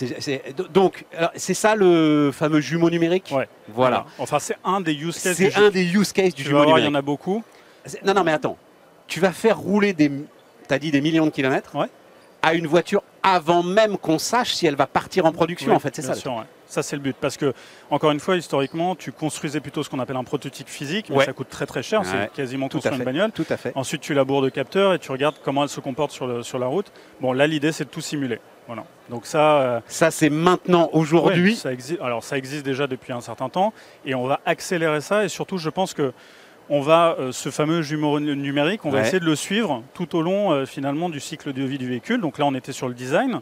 [0.73, 3.31] donc c'est ça le fameux jumeau numérique?
[3.33, 3.47] Ouais.
[3.69, 4.05] Voilà.
[4.17, 5.37] Enfin, c'est un des use cases.
[5.37, 6.85] C'est un des use cases du jumeau numérique.
[6.85, 7.43] Il y en a beaucoup.
[8.05, 8.57] Non, non, mais attends.
[9.07, 10.11] Tu vas faire rouler des,
[10.69, 11.75] as dit des millions de kilomètres?
[11.75, 11.87] Ouais
[12.47, 15.75] à une voiture avant même qu'on sache si elle va partir en production.
[15.75, 16.13] en fait, c'est ça.
[16.13, 17.15] Sûr, Ça, c'est le but.
[17.19, 17.53] Parce que,
[17.89, 21.33] encore une fois, historiquement, tu construisais plutôt ce qu'on appelle un prototype physique, mais ça
[21.33, 22.01] coûte très très cher.
[22.05, 23.31] C'est quasiment tout, sur une bagnole.
[23.31, 23.71] Tout à fait.
[23.75, 26.59] Ensuite, tu labores de capteurs et tu regardes comment elle se comporte sur, le, sur
[26.59, 26.91] la route.
[27.21, 28.39] Bon, là, l'idée, c'est de tout simuler.
[28.67, 28.83] Voilà.
[29.09, 31.61] Donc ça, euh, ça c'est maintenant aujourd'hui.
[32.01, 33.71] Alors ça existe déjà depuis un certain temps
[34.05, 36.11] et on va accélérer ça et surtout je pense que
[36.69, 40.21] on va, euh, ce fameux jumeau numérique, on va essayer de le suivre tout au
[40.21, 42.21] long euh, finalement du cycle de vie du véhicule.
[42.21, 43.39] Donc là, on était sur le design.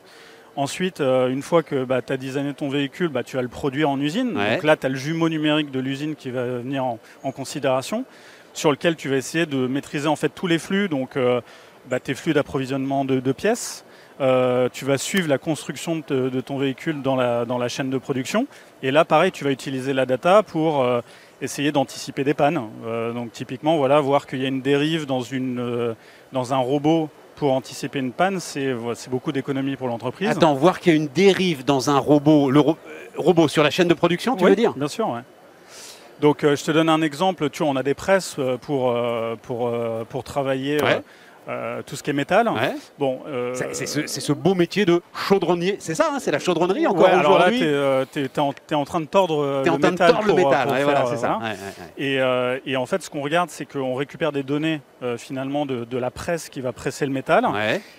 [0.56, 3.48] Ensuite, euh, une fois que bah, tu as designé ton véhicule, bah, tu vas le
[3.48, 4.34] produire en usine.
[4.34, 8.06] Donc là, tu as le jumeau numérique de l'usine qui va venir en, considération,
[8.54, 11.18] sur lequel tu vas essayer de maîtriser en fait tous les flux, donc
[11.90, 13.84] bah, tes flux d'approvisionnement de, pièces.
[14.20, 18.48] tu vas suivre la construction de, ton véhicule dans la, dans la, chaîne de production.
[18.82, 20.86] Et là, pareil, tu vas utiliser la data pour
[21.41, 22.62] essayer d'anticiper des pannes.
[22.86, 25.93] Euh, donc typiquement, voilà, voir qu'il y a une dérive dans, une, euh,
[26.32, 28.74] dans un robot pour anticiper une panne, c'est
[29.10, 30.30] beaucoup d'économies pour l'entreprise.
[30.30, 32.62] Attends, voir qu'il y a une dérive dans un robot, le
[33.17, 34.74] robot sur la chaîne de production, tu veux dire?
[34.74, 35.19] Bien sûr, ouais.
[36.21, 38.98] Donc euh, je te donne un exemple, tu vois, on a des presses pour,
[39.41, 39.74] pour,
[40.08, 40.78] pour travailler
[41.47, 42.49] euh, tout ce qui est métal.
[42.97, 45.77] Bon, euh, c'est ce, beau métier de chaudronnier.
[45.79, 48.05] C'est ça, hein, c'est la chaudronnerie encore alors là, tu es, euh,
[48.73, 50.12] en, train de tordre le, métal.
[50.12, 50.67] Tordre le métal.
[50.84, 51.39] voilà, c'est ça.
[51.97, 52.19] Et,
[52.65, 54.81] et, en fait, ce qu'on regarde, c'est qu'on récupère des données
[55.17, 57.45] finalement de, de, la presse qui va presser le métal.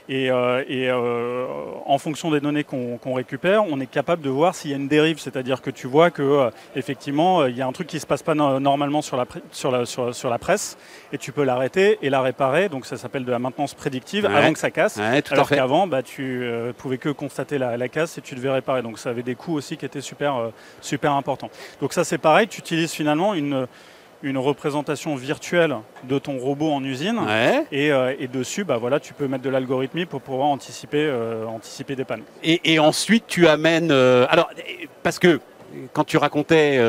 [0.09, 4.74] Et, et en fonction des données qu'on récupère, on est capable de voir s'il y
[4.74, 5.20] a une dérive.
[5.20, 8.35] C'est-à-dire que tu vois que effectivement, il y a un truc qui se passe pas
[8.35, 10.76] normalement sur la, sur la, sur, sur la presse,
[11.12, 12.68] et tu peux l'arrêter et la réparer.
[12.68, 14.99] Donc ça s'appelle de la maintenance prédictive avant que ça casse.
[15.31, 18.81] alors qu'avant, bah, tu euh, pouvais que constater la, casse et tu devais réparer.
[18.83, 20.49] Donc ça avait des coûts aussi qui étaient super, euh,
[20.81, 21.51] super importants.
[21.81, 23.66] Donc ça c'est pareil, tu utilises finalement une,
[24.22, 27.20] une représentation virtuelle de ton robot en usine
[27.70, 31.12] et, euh, et, dessus bah, voilà, tu peux mettre de l'algorithmie pour pouvoir anticiper,
[31.46, 32.22] anticiper des pannes.
[32.42, 33.90] Et, et ensuite tu amènes...
[33.90, 34.49] alors
[35.03, 35.40] parce que
[35.92, 36.81] quand tu racontais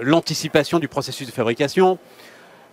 [0.00, 1.98] l'anticipation du processus de fabrication,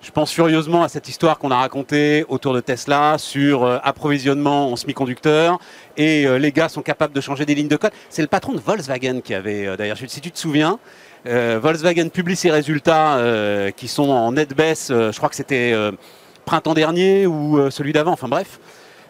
[0.01, 4.71] je pense furieusement à cette histoire qu'on a racontée autour de Tesla sur euh, approvisionnement
[4.71, 5.59] en semi-conducteurs
[5.97, 7.91] et euh, les gars sont capables de changer des lignes de code.
[8.09, 10.79] C'est le patron de Volkswagen qui avait, euh, d'ailleurs, si tu te souviens,
[11.25, 13.19] Volkswagen publie ses résultats
[13.75, 15.73] qui sont en net baisse, je crois que c'était
[16.45, 18.61] printemps dernier ou celui d'avant, enfin bref.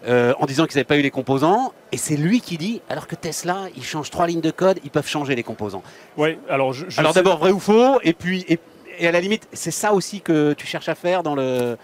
[0.07, 1.73] en disant qu'ils n'avaient pas eu les composants.
[1.91, 4.89] Et c'est lui qui dit, alors que Tesla, ils changent trois lignes de code, ils
[4.89, 5.83] peuvent changer les composants.
[6.17, 8.57] Oui, alors je, alors d'abord vrai ou faux, et puis, et
[9.05, 11.77] à la limite, c'est ça aussi que tu cherches à faire dans le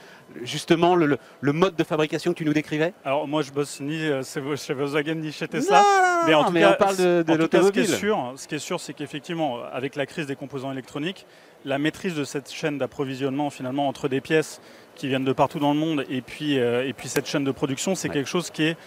[0.43, 2.93] justement le, le mode de fabrication que tu nous décrivais?
[3.05, 4.39] Alors moi je bosse ni euh, chez
[4.73, 5.83] Volkswagen ni chez Tesla.
[6.25, 7.87] mais en tout mais cas, on parle de, de ce qui est l'automobile.
[7.87, 11.27] sûr, ce qui est sûr, c'est qu'effectivement, avec la crise des composants électroniques,
[11.65, 14.59] la maîtrise de cette chaîne d'approvisionnement finalement entre des pièces
[14.95, 17.51] qui viennent de partout dans le monde et puis, euh, et puis cette chaîne de
[17.51, 18.15] production, c'est Ouais.
[18.15, 18.77] quelque chose qui est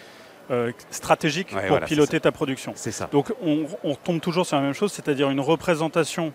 [0.51, 2.73] euh, stratégique Ouais, pour voilà, piloter ta production.
[2.75, 3.09] C'est ça.
[3.13, 6.33] Donc on, on tombe toujours sur la même chose, c'est-à-dire une représentation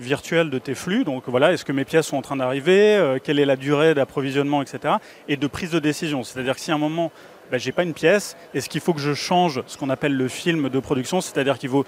[0.00, 1.04] virtuelle de tes flux.
[1.04, 2.96] Donc voilà, est-ce que mes pièces sont en train d'arriver?
[2.96, 4.94] Euh, Quelle est la durée d'approvisionnement, etc.
[5.28, 6.22] Et de prise de décision.
[6.24, 7.10] C'est-à-dire que si à un moment,
[7.50, 10.28] ben, j'ai pas une pièce, est-ce qu'il faut que je change ce qu'on appelle le
[10.28, 11.20] film de production?
[11.20, 11.84] C'est-à-dire qu'il vaut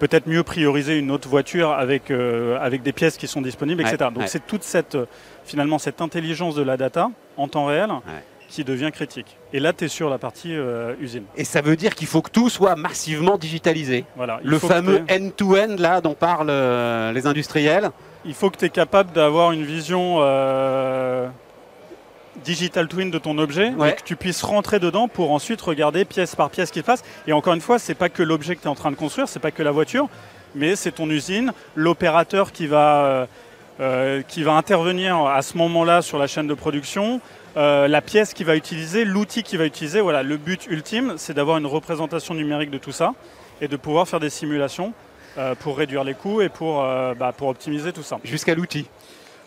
[0.00, 3.88] peut-être mieux prioriser une autre voiture avec, euh, avec des pièces qui sont disponibles, Ouais,
[3.94, 4.10] etc.
[4.12, 4.26] Donc ouais.
[4.26, 5.06] c'est toute cette, euh,
[5.44, 7.90] finalement, cette intelligence de la data en temps réel
[8.54, 9.36] qui devient critique.
[9.52, 11.24] Et là, tu es sur la partie euh, usine.
[11.36, 14.04] Et ça veut dire qu'il faut que tout soit massivement digitalisé.
[14.16, 14.38] Voilà.
[14.44, 17.90] Il Le fameux end-to-end là dont parlent euh, les industriels.
[18.24, 21.26] Il faut que tu es capable d'avoir une vision euh,
[22.44, 23.90] digital twin de ton objet Ouais.
[23.90, 26.84] et que tu puisses rentrer dedans pour ensuite regarder pièce par pièce ce qui se
[26.84, 27.02] passe.
[27.26, 29.28] Et encore une fois, c'est pas que l'objet que tu es en train de construire,
[29.28, 30.08] c'est pas que la voiture,
[30.54, 33.26] mais c'est ton usine, l'opérateur qui va
[33.80, 37.20] euh, qui va intervenir à ce moment-là sur la chaîne de production,
[37.56, 40.00] euh, la pièce qu'il va utiliser, l'outil qu'il va utiliser.
[40.00, 43.14] Voilà, le but ultime, c'est d'avoir une représentation numérique de tout ça
[43.60, 44.92] et de pouvoir faire des simulations
[45.38, 46.82] euh, pour réduire les coûts et pour,
[47.18, 48.18] bah, pour optimiser tout ça.
[48.22, 48.86] Jusqu'à l'outil.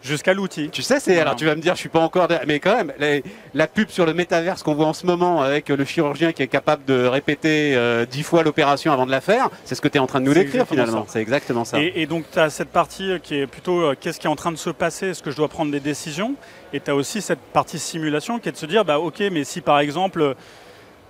[0.08, 0.70] Jusqu'à l'outil.
[0.70, 2.94] Tu sais, c'est alors tu vas me dire, je suis pas encore, mais quand même,
[3.00, 6.44] les- la pub sur le métaverse qu'on voit en ce moment avec le chirurgien qui
[6.44, 9.88] est capable de répéter euh, dix fois l'opération avant de la faire, c'est ce que
[9.88, 11.06] tu es en train de nous décrire finalement.
[11.10, 11.80] C'est exactement ça.
[11.82, 14.36] Et, et donc, tu as cette partie qui est plutôt euh, qu'est-ce qui est en
[14.36, 16.36] train de se passer, est-ce que je dois prendre des décisions?
[16.74, 19.44] Et tu as aussi cette partie simulation qui est de se dire, bah, ok, mais
[19.44, 20.36] si par exemple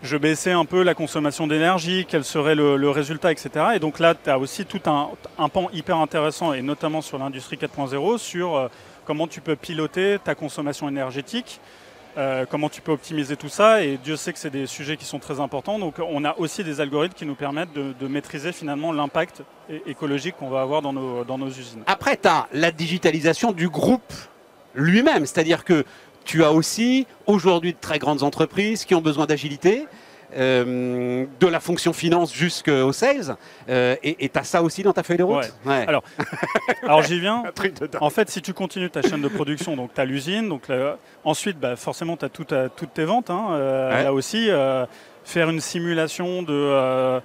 [0.04, 3.50] je baissais un peu la consommation d'énergie, quel serait le, résultat, etc.
[3.76, 7.58] Et donc là, tu as aussi tout un, pan hyper intéressant, et notamment sur l'industrie
[7.58, 8.68] 4.0, sur euh,
[9.06, 11.60] comment tu peux piloter ta consommation énergétique.
[12.18, 15.06] euh, comment tu peux optimiser tout ça et Dieu sait que c'est des sujets qui
[15.06, 18.92] sont très importants donc on a aussi des algorithmes qui nous permettent de, maîtriser finalement
[18.92, 19.44] l'impact
[19.86, 21.84] écologique qu'on va avoir dans nos, dans nos usines.
[21.86, 24.14] Après, tu as la digitalisation du groupe
[24.78, 25.84] lui-même, c'est-à-dire que
[26.28, 29.88] tu as aussi aujourd'hui de très grandes entreprises qui ont besoin d'agilité.
[30.38, 33.38] euh, de la fonction finance jusqu'au sales
[33.70, 35.86] euh, et tu as ça aussi dans ta feuille de route Ouais.
[35.88, 36.04] Alors,
[36.84, 37.44] Alors j'y viens.
[38.02, 40.98] En fait, si tu continues ta chaîne de production, donc tu as l'usine, donc là,
[41.24, 43.30] ensuite, bah, forcément, tu as toutes tes ventes.
[43.30, 44.04] hein, euh, Ouais.
[44.04, 44.86] Là aussi, euh,
[45.24, 47.22] faire une simulation de.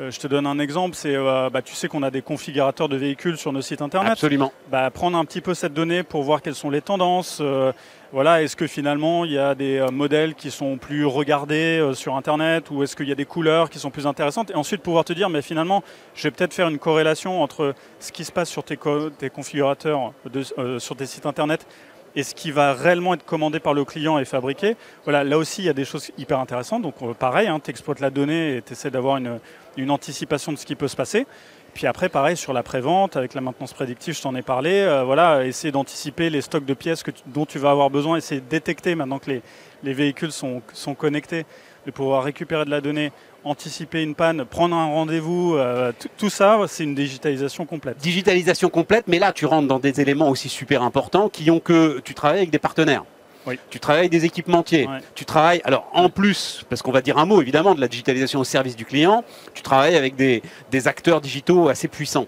[0.00, 2.88] Euh, je te donne un exemple, c'est euh, bah, tu sais qu'on a des configurateurs
[2.88, 4.12] de véhicules sur nos sites internet.
[4.12, 4.52] Absolument.
[4.70, 7.38] Bah, prendre un petit peu cette donnée pour voir quelles sont les tendances.
[7.40, 7.72] euh,
[8.12, 12.68] voilà, est-ce que finalement il y a des modèles qui sont plus regardés sur Internet
[12.72, 14.50] ou est-ce qu'il y a des couleurs qui sont plus intéressantes?
[14.50, 15.84] Et ensuite pouvoir te dire, mais finalement,
[16.16, 19.30] je vais peut-être faire une corrélation entre ce qui se passe sur tes, co- tes
[19.30, 21.68] configurateurs, de- euh, sur tes sites Internet
[22.16, 24.76] et ce qui va réellement être commandé par le client et fabriqué.
[25.04, 26.82] Voilà, là aussi, il y a des choses hyper intéressantes.
[26.82, 29.38] Donc euh, pareil, tu exploites la donnée et tu essaies d'avoir une,
[29.76, 31.26] une anticipation de ce qui peut se passer.
[31.72, 34.80] Puis après, pareil, sur la prévente, avec la maintenance prédictive, je t'en ai parlé.
[34.80, 38.48] euh, voilà, essayer d'anticiper les stocks de pièces dont tu vas avoir besoin, essayer de
[38.48, 39.42] détecter maintenant que les,
[39.84, 41.46] les véhicules sont, sont connectés,
[41.86, 43.12] de pouvoir récupérer de la donnée,
[43.44, 45.54] anticiper une panne, prendre un rendez-vous.
[45.56, 47.96] euh, tout- ça, c'est une digitalisation complète.
[47.98, 52.00] digitalisation complète, mais là tu rentres dans des éléments aussi super importants qui ont que
[52.04, 53.04] tu travailles avec des partenaires.
[53.46, 53.58] Oui.
[53.70, 54.86] Tu travailles avec des équipementiers.
[54.86, 54.98] Ouais.
[55.14, 58.40] Tu travailles, alors en plus, parce qu'on va dire un mot évidemment de la digitalisation
[58.40, 62.26] au service du client, tu travailles avec des, des acteurs digitaux assez puissants.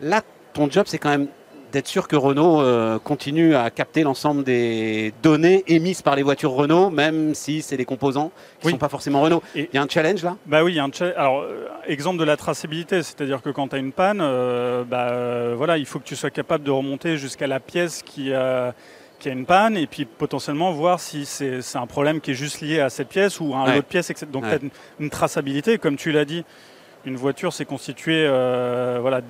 [0.00, 0.22] Là,
[0.54, 1.28] ton job, c'est quand même
[1.72, 6.52] d'être sûr que Renault euh, continue à capter l'ensemble des données émises par les voitures
[6.52, 8.72] Renault, même si c'est des composants qui ne Oui.
[8.72, 9.42] sont pas forcément Renault.
[9.54, 10.36] Et- Il y a un challenge là?
[10.46, 13.68] Bah oui, il y a un Alors, euh, exemple de la traçabilité, c'est-à-dire que quand
[13.68, 16.70] tu as une panne, euh, bah, euh, voilà, il faut que tu sois capable de
[16.70, 18.74] remonter jusqu'à la pièce qui a,
[19.18, 22.60] qui a une panne et puis potentiellement voir si c'est un problème qui est juste
[22.60, 23.74] lié à cette pièce ou à un Ouais.
[23.74, 24.26] lot de pièces, etc.
[24.32, 24.50] Donc, Ouais.
[24.50, 26.44] tu as une, une traçabilité, comme tu l'as dit.
[27.04, 29.20] Une voiture, c'est constitué euh, voilà,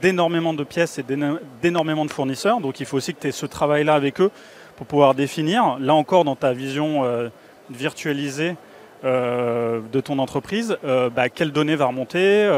[0.00, 2.60] d'énormément de pièces et d'éno- d'énormément de fournisseurs.
[2.60, 4.30] Donc, il faut aussi que tu aies ce travail-là avec eux
[4.76, 7.28] pour pouvoir définir, là encore, dans ta vision euh,
[7.70, 8.56] virtualisée,
[9.04, 10.78] euh, de ton entreprise,
[11.14, 12.50] bah, quelles données va remonter,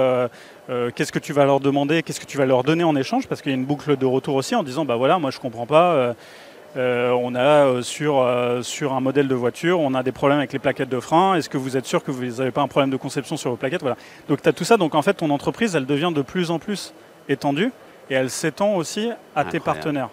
[0.94, 3.42] qu'est-ce que tu vas leur demander, qu'est-ce que tu vas leur donner en échange, parce
[3.42, 5.66] qu'il y a une boucle de retour aussi en disant, bah voilà, moi je comprends
[5.66, 6.14] pas,
[6.76, 10.38] euh, on a euh, sur, euh, sur un modèle de voiture, on a des problèmes
[10.38, 12.68] avec les plaquettes de frein, est-ce que vous êtes sûr que vous n'avez pas un
[12.68, 13.80] problème de conception sur vos plaquettes?
[13.80, 13.96] Voilà.
[14.28, 16.58] Donc tu as tout ça, donc en fait ton entreprise, elle devient de plus en
[16.58, 16.92] plus
[17.28, 17.72] étendue
[18.10, 20.10] et elle s'étend aussi à tes partenaires.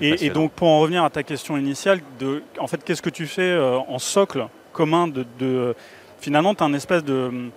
[0.00, 3.26] Et, donc pour en revenir à ta question initiale, de, en fait, qu'est-ce que tu
[3.26, 3.58] fais
[3.88, 5.74] en socle commun de, de-
[6.20, 7.50] finalement, tu as un espèce de,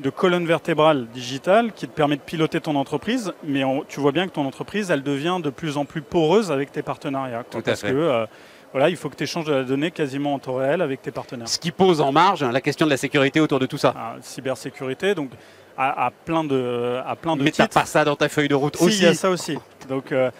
[0.00, 4.26] de colonne vertébrale digitale qui te permet de piloter ton entreprise, mais tu vois bien
[4.26, 7.44] que ton entreprise, elle devient de plus en plus poreuse avec tes partenariats.
[7.48, 7.90] Tout à parce fait.
[7.90, 8.26] que euh,
[8.72, 11.12] voilà, il faut que tu échanges de la donnée quasiment en temps réel avec tes
[11.12, 11.48] partenaires.
[11.48, 13.94] Ce qui pose en marge la question de la sécurité autour de tout ça.
[13.96, 15.30] Ah, cybersécurité, donc
[15.78, 18.54] à, à plein de, à plein de Mais t'as pas ça dans ta feuille de
[18.56, 19.56] route Si, aussi il y a ça aussi.
[19.88, 20.30] Donc euh,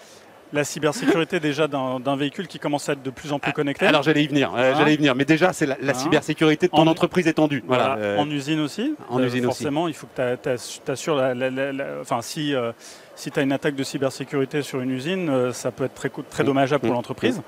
[0.53, 3.87] la cybersécurité déjà d'un véhicule qui commence à être de plus en plus connecté.
[3.87, 5.15] Alors j'allais y venir, euh, Hein j'allais y venir.
[5.17, 7.65] Mais déjà, c'est la, la Hein cybersécurité de ton En- entreprise étendue.
[7.67, 7.97] Voilà.
[7.99, 8.95] Euh, En usine aussi.
[9.09, 9.63] en Euh, usine aussi.
[9.63, 12.71] forcément, il faut que tu assures la, la- Enfin, si, euh,
[13.17, 16.43] si tu as une attaque de cybersécurité sur une usine, ça peut être très, très
[16.45, 16.47] Mm.
[16.47, 16.95] dommageable pour Mm.
[16.97, 17.43] l'entreprise.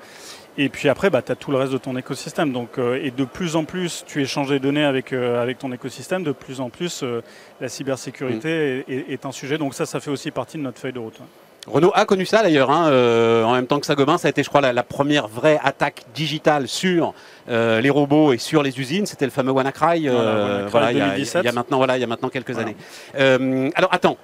[0.59, 2.51] Et puis après, bah, tu as tout le reste de ton écosystème.
[2.51, 5.71] Donc, euh, et de plus en plus, tu échanges des données avec, euh, avec ton
[5.71, 6.23] écosystème.
[6.23, 7.21] De plus en plus, euh,
[7.61, 8.91] la cybersécurité Mm.
[8.91, 9.57] est, est- est un sujet.
[9.59, 11.19] Donc ça, ça fait aussi partie de notre feuille de route.
[11.67, 14.41] Renault a connu ça d'ailleurs, hein, euh, en même temps que Saint-Gobain, ça a été
[14.41, 17.13] je crois la, la première vraie attaque digitale sur
[17.49, 20.91] euh, les robots et sur les usines, c'était le fameux WannaCry, euh, Voilà, WannaCry voilà,
[20.93, 21.41] il y a- 2017.
[21.43, 22.69] il y, a maintenant voilà, il y a maintenant quelques Voilà.
[23.17, 23.71] années.
[23.75, 24.17] Alors attends,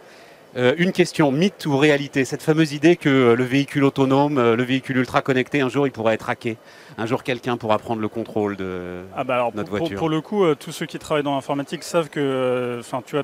[0.55, 4.55] euh, une question, mythe ou réalité, cette fameuse idée que euh, le véhicule autonome, euh,
[4.55, 6.57] le véhicule ultra connecté, un jour il pourra être hacké,
[6.97, 9.01] un jour quelqu'un pourra prendre le contrôle de.
[9.17, 9.97] Ah bah alors, Notre pour, voiture.
[9.97, 13.23] pour le coup, tous ceux qui travaillent dans l'informatique savent que, enfin, tu vois,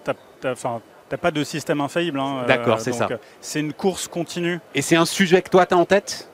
[1.10, 2.19] t'as pas de système infaillible.
[2.19, 3.08] hein, euh, D'accord, c'est donc, ça.
[3.12, 4.60] euh, C'est une course continue.
[4.76, 6.30] Et c'est un sujet que toi tu as en tête?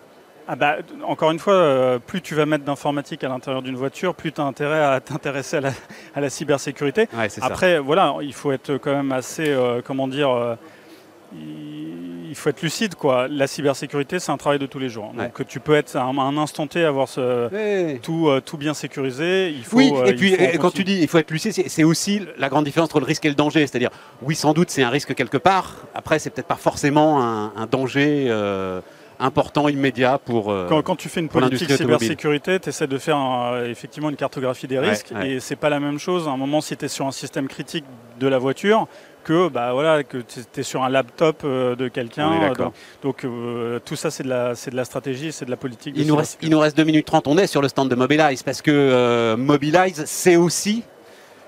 [0.48, 0.76] Ah bah,
[1.08, 4.42] encore une fois, euh, plus tu vas mettre d'informatique à l'intérieur d'une voiture, plus tu
[4.42, 5.72] as intérêt à t'intéresser à la,
[6.14, 7.08] à la cybersécurité.
[7.18, 7.48] Ouais, c'est ça.
[7.48, 10.56] Après, voilà, il faut être quand même assez, euh, comment dire, euh,
[11.34, 13.28] il faut être lucide, quoi.
[13.30, 15.12] La cybersécurité, c'est un travail de tous les jours.
[15.18, 15.26] Ouais.
[15.26, 18.00] Donc, tu peux être à un, à un instant T avoir ce, Ouais.
[18.02, 19.50] tout, euh, tout bien sécurisé.
[19.50, 21.84] Il faut, Oui, euh, et puis euh, quand tu dis il faut être lucide, c'est-
[21.84, 23.66] aussi la grande différence entre le risque et le danger.
[23.68, 23.90] C'est-à-dire,
[24.22, 25.76] oui, sans doute, c'est un risque quelque part.
[25.94, 28.82] Après, c'est peut-être pas forcément un, un danger euh,
[29.20, 30.52] important, immédiat pour.
[30.52, 33.18] euh, Quand, quand tu fais une politique cybersécurité, tu essaies de faire
[33.66, 35.32] effectivement une cartographie des Ouais, risques ouais.
[35.32, 37.48] et c'est pas la même chose à un moment si tu es sur un système
[37.48, 37.86] critique
[38.20, 38.88] de la voiture
[39.26, 42.32] que bah voilà que tu es sur un laptop euh, de quelqu'un.
[42.32, 42.54] Euh.
[42.54, 45.58] Donc, donc, euh, tout ça c'est de la c'est de la stratégie, c'est de la
[45.58, 45.96] politique.
[45.98, 46.56] il, nous reste, il cybersécurité.
[46.56, 47.28] nous reste 2 minutes 30.
[47.28, 50.84] On est sur le stand de Mobilize parce que euh, Mobilize, c'est aussi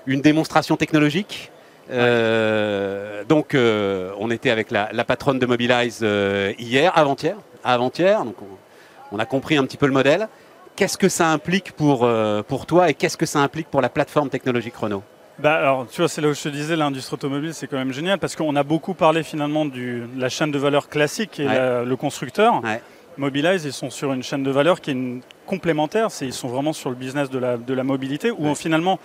[0.06, 1.50] une démonstration technologique.
[1.90, 8.24] Euh, donc, euh, on était avec la, la patronne de Mobilize euh, hier, avant-hier, avant-hier.
[8.24, 10.28] Donc, on, on a compris un petit peu le modèle.
[10.76, 12.08] Qu'est-ce que ça implique pour,
[12.46, 15.02] pour toi et qu'est-ce que ça implique pour la plateforme technologique Renault?
[15.38, 17.92] Bah, alors, tu vois, c'est là où je te disais, l'industrie automobile, c'est quand même
[17.92, 21.46] génial parce qu'on a beaucoup parlé finalement du- de la chaîne de valeur classique et
[21.46, 21.54] Ouais.
[21.54, 22.62] la- le constructeur.
[22.64, 22.82] Ouais.
[23.16, 26.10] Mobilize, ils sont sur une chaîne de valeur qui est une complémentaire.
[26.10, 28.54] C'est, ils sont vraiment sur le business de la, de la mobilité où Ouais.
[28.56, 28.98] finalement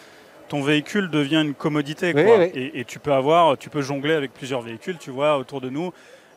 [0.50, 2.14] ton véhicule devient une commodité.
[2.14, 2.46] Quoi.
[2.54, 4.98] Et, et tu peux avoir, tu peux jongler avec plusieurs véhicules.
[5.00, 5.92] Tu vois, autour de nous,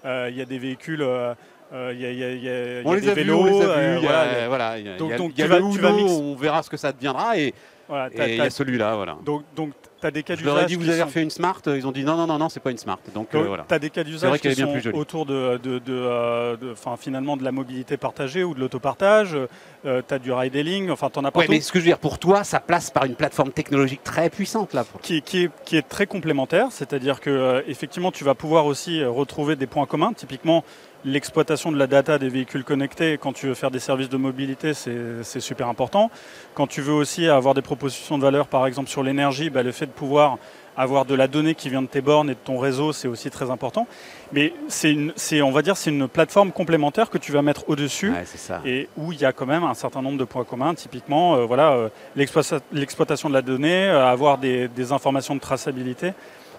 [0.04, 1.34] euh, il y a des véhicules, euh,
[1.72, 3.00] euh, il y a, il y a- il y a- il y On a les
[3.02, 3.40] des a vus, vélos.
[3.40, 4.04] on les a euh, vus.
[4.04, 5.32] y a- voilà, il y a- voilà, il y a, Donc- il y a- donc
[5.34, 6.92] il y a tu vas- le tu vas Uno, mix- on verra ce que ça
[6.92, 7.52] deviendra et
[7.88, 8.94] voilà, et t'as- il y a celui-là.
[8.94, 9.16] Voilà.
[9.24, 11.30] donc, donc, tu as des cas Je leur ai dit, vous avez sont- refait une
[11.30, 12.98] Smart Ils ont dit non, non, non, non, c'est pas une Smart.
[13.14, 13.64] Donc euh, voilà.
[13.68, 17.36] Tu as des cas d'usage qui sont plus autour de, de, de, euh, de- finalement
[17.36, 19.36] de la mobilité partagée ou de l'autopartage.
[19.84, 21.50] tu as du ride-hailing, enfin tu en as Ouais, partout.
[21.52, 24.30] mais ce que je veux dire, pour toi, ça place par une plateforme technologique très
[24.30, 24.84] puissante là.
[24.84, 28.66] pour- qui, qui est, qui est très complémentaire, c'est-à-dire que euh, effectivement tu vas pouvoir
[28.66, 30.12] aussi euh, retrouver des points communs.
[30.12, 30.64] Typiquement,
[31.06, 34.74] l'exploitation de la data des véhicules connectés quand tu veux faire des services de mobilité,
[34.74, 36.10] c'est super important.
[36.54, 39.72] Quand tu veux aussi avoir des propositions de valeur, par exemple sur l'énergie, bah, le
[39.72, 40.36] fait de pouvoir
[40.78, 43.30] avoir de la donnée qui vient de tes bornes et de ton réseau, c'est aussi
[43.30, 43.86] très important.
[44.32, 48.24] Mais c'est on va dire, c'est une plateforme complémentaire que tu vas mettre au-dessus Ouais,
[48.66, 50.74] et où il y a quand même un certain nombre de points communs.
[50.74, 55.40] Typiquement, euh, voilà, euh, l'exploita- l'exploitation de la donnée, euh, avoir des, des informations de
[55.40, 56.12] traçabilité.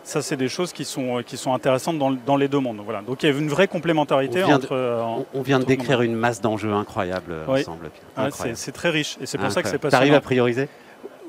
[0.07, 2.79] Ça, c'est des choses qui sont, euh, qui sont intéressantes dans, dans les deux mondes.
[2.83, 3.01] Voilà.
[3.01, 4.73] Donc il y a une vraie complémentarité On vient de- entre.
[4.75, 7.59] euh, On, on vient de décrire une masse d'enjeux incroyable euh, Oui.
[7.59, 7.91] ensemble.
[8.55, 9.91] c'est, très riche et c'est pour ça que c'est Incroyable.
[9.91, 10.17] T'arrives passionnant.
[10.17, 10.69] à prioriser?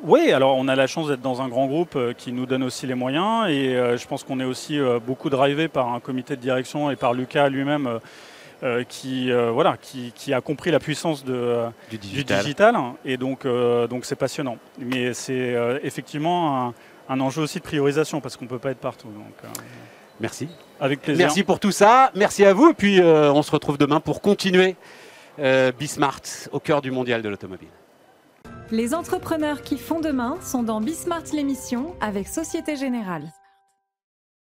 [0.05, 2.87] Oui, alors on a la chance d'être dans un grand groupe qui nous donne aussi
[2.87, 6.89] les moyens et je pense qu'on est aussi beaucoup drivé par un comité de direction
[6.93, 7.99] et par Lucas lui-même
[8.63, 12.75] euh, qui, euh, voilà, qui, qui a compris la puissance de, euh, du du digital.
[13.05, 13.45] et donc
[13.91, 14.57] donc c'est passionnant.
[14.79, 16.73] Mais c'est effectivement
[17.09, 19.09] un, enjeu aussi de priorisation parce qu'on peut pas être partout.
[19.09, 19.49] Donc euh,
[20.21, 20.49] Merci.
[20.81, 21.27] avec plaisir.
[21.27, 22.11] Merci pour tout ça.
[22.15, 22.71] Merci à vous.
[22.71, 24.77] Et puis euh, on se retrouve demain pour continuer
[25.39, 27.69] euh, Bismart au cœur du mondial de l'automobile.
[28.71, 33.33] Les entrepreneurs qui font demain sont dans Bismart l'émission avec Société Générale.